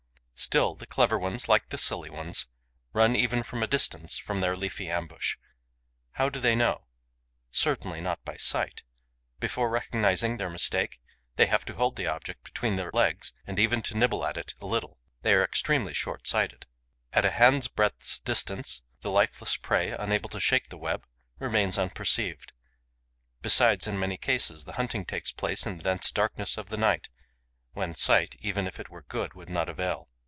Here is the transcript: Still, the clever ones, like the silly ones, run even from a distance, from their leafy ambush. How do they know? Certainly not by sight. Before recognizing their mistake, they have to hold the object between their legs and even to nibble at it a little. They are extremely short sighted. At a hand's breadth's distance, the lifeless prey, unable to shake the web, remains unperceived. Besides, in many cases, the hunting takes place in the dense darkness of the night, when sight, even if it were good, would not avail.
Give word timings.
Still, 0.43 0.73
the 0.73 0.87
clever 0.87 1.19
ones, 1.19 1.47
like 1.47 1.69
the 1.69 1.77
silly 1.77 2.09
ones, 2.09 2.47
run 2.93 3.15
even 3.15 3.43
from 3.43 3.61
a 3.61 3.67
distance, 3.67 4.17
from 4.17 4.39
their 4.41 4.55
leafy 4.57 4.89
ambush. 4.89 5.37
How 6.13 6.29
do 6.29 6.39
they 6.39 6.55
know? 6.55 6.87
Certainly 7.51 8.01
not 8.01 8.25
by 8.25 8.37
sight. 8.37 8.81
Before 9.39 9.69
recognizing 9.69 10.35
their 10.37 10.49
mistake, 10.49 10.99
they 11.35 11.45
have 11.45 11.63
to 11.65 11.75
hold 11.75 11.95
the 11.95 12.07
object 12.07 12.43
between 12.43 12.75
their 12.75 12.89
legs 12.91 13.33
and 13.45 13.59
even 13.59 13.83
to 13.83 13.95
nibble 13.95 14.25
at 14.25 14.35
it 14.35 14.55
a 14.59 14.65
little. 14.65 14.97
They 15.21 15.35
are 15.35 15.43
extremely 15.43 15.93
short 15.93 16.25
sighted. 16.25 16.65
At 17.13 17.23
a 17.23 17.29
hand's 17.29 17.67
breadth's 17.67 18.17
distance, 18.17 18.81
the 19.01 19.11
lifeless 19.11 19.57
prey, 19.57 19.91
unable 19.91 20.29
to 20.31 20.39
shake 20.39 20.69
the 20.69 20.77
web, 20.77 21.05
remains 21.37 21.77
unperceived. 21.77 22.51
Besides, 23.43 23.85
in 23.85 23.99
many 23.99 24.17
cases, 24.17 24.65
the 24.65 24.73
hunting 24.73 25.05
takes 25.05 25.31
place 25.31 25.67
in 25.67 25.77
the 25.77 25.83
dense 25.83 26.09
darkness 26.09 26.57
of 26.57 26.69
the 26.69 26.77
night, 26.77 27.09
when 27.73 27.93
sight, 27.93 28.35
even 28.39 28.65
if 28.65 28.79
it 28.79 28.89
were 28.89 29.03
good, 29.03 29.35
would 29.35 29.47
not 29.47 29.69
avail. 29.69 30.07